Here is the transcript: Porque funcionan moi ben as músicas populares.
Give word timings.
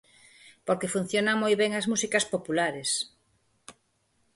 Porque 0.67 0.91
funcionan 0.95 1.41
moi 1.43 1.53
ben 1.61 1.71
as 1.79 1.89
músicas 1.91 2.25
populares. 2.33 2.89